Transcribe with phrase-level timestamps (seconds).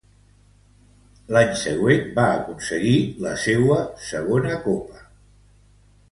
[1.35, 2.93] L'any següent, va aconseguir
[3.25, 3.77] la seua
[4.07, 5.05] segona Copa del Rei.